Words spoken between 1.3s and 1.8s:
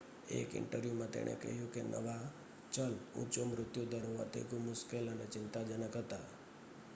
કહ્યું